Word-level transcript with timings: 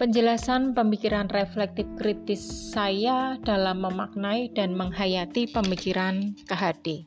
Penjelasan 0.00 0.72
pemikiran 0.72 1.28
reflektif 1.28 1.84
kritis 2.00 2.40
saya 2.72 3.36
dalam 3.44 3.84
memaknai 3.84 4.48
dan 4.56 4.72
menghayati 4.72 5.52
pemikiran 5.52 6.32
KHD. 6.48 7.04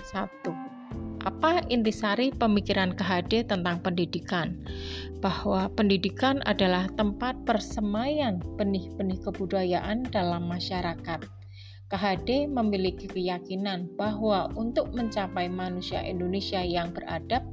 1. 0.00 1.28
Apa 1.28 1.60
intisari 1.68 2.32
pemikiran 2.32 2.96
KHD 2.96 3.52
tentang 3.52 3.84
pendidikan? 3.84 4.64
Bahwa 5.20 5.68
pendidikan 5.76 6.40
adalah 6.48 6.88
tempat 6.96 7.36
persemaian 7.44 8.40
benih-benih 8.56 9.20
kebudayaan 9.28 10.08
dalam 10.08 10.48
masyarakat 10.48 11.41
KHD 11.92 12.48
memiliki 12.48 13.04
keyakinan 13.04 13.84
bahwa 14.00 14.48
untuk 14.56 14.96
mencapai 14.96 15.52
manusia 15.52 16.00
Indonesia 16.00 16.64
yang 16.64 16.88
beradab, 16.96 17.44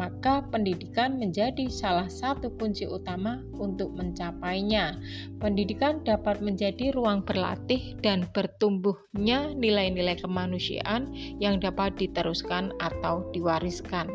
maka 0.00 0.40
pendidikan 0.48 1.20
menjadi 1.20 1.68
salah 1.68 2.08
satu 2.08 2.56
kunci 2.56 2.88
utama 2.88 3.44
untuk 3.60 3.92
mencapainya. 3.92 4.96
Pendidikan 5.36 6.00
dapat 6.08 6.40
menjadi 6.40 6.96
ruang 6.96 7.20
berlatih 7.20 8.00
dan 8.00 8.24
bertumbuhnya 8.32 9.52
nilai-nilai 9.52 10.16
kemanusiaan 10.16 11.12
yang 11.36 11.60
dapat 11.60 11.92
diteruskan 12.00 12.72
atau 12.80 13.28
diwariskan. 13.36 14.08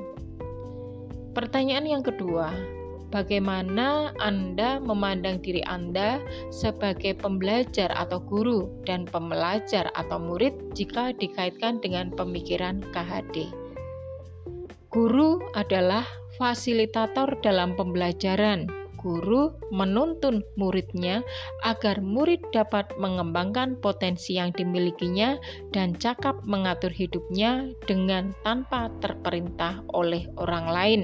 Pertanyaan 1.37 1.85
yang 1.85 2.01
kedua, 2.01 2.49
bagaimana 3.09 4.11
Anda 4.19 4.79
memandang 4.79 5.39
diri 5.43 5.63
Anda 5.65 6.19
sebagai 6.53 7.17
pembelajar 7.17 7.91
atau 7.95 8.19
guru 8.21 8.67
dan 8.83 9.07
pembelajar 9.07 9.89
atau 9.95 10.19
murid 10.19 10.53
jika 10.75 11.15
dikaitkan 11.15 11.79
dengan 11.79 12.11
pemikiran 12.13 12.83
KHD. 12.91 13.51
Guru 14.91 15.43
adalah 15.53 16.07
fasilitator 16.39 17.37
dalam 17.43 17.75
pembelajaran. 17.75 18.86
Guru 18.97 19.53
menuntun 19.69 20.41
muridnya 20.57 21.21
agar 21.61 22.01
murid 22.01 22.41
dapat 22.49 22.89
mengembangkan 22.97 23.77
potensi 23.77 24.35
yang 24.35 24.49
dimilikinya 24.51 25.37
dan 25.69 25.93
cakap 25.95 26.41
mengatur 26.43 26.89
hidupnya 26.89 27.69
dengan 27.85 28.33
tanpa 28.41 28.89
terperintah 28.99 29.85
oleh 29.93 30.25
orang 30.41 30.65
lain. 30.67 31.01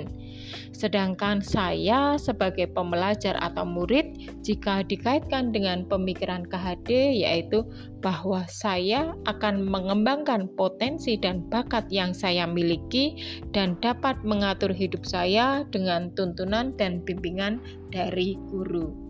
Sedangkan 0.73 1.39
saya 1.45 2.17
sebagai 2.17 2.67
pembelajar 2.73 3.37
atau 3.39 3.63
murid 3.63 4.42
jika 4.43 4.83
dikaitkan 4.85 5.55
dengan 5.55 5.87
pemikiran 5.87 6.43
KHD 6.45 7.23
yaitu 7.23 7.63
bahwa 8.03 8.43
saya 8.51 9.15
akan 9.25 9.63
mengembangkan 9.63 10.51
potensi 10.59 11.15
dan 11.15 11.47
bakat 11.47 11.87
yang 11.89 12.11
saya 12.11 12.43
miliki 12.43 13.15
dan 13.55 13.79
dapat 13.79 14.19
mengatur 14.27 14.69
hidup 14.75 15.07
saya 15.07 15.63
dengan 15.71 16.11
tuntunan 16.13 16.75
dan 16.75 16.99
bimbingan 17.07 17.63
dari 17.89 18.35
guru. 18.51 19.02